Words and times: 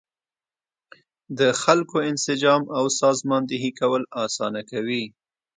د 1.39 1.41
خلکو 1.61 1.97
انسجام 2.09 2.61
او 2.77 2.85
سازماندهي 3.01 3.71
کول 3.79 4.03
اسانه 4.25 4.61
کوي. 4.71 5.03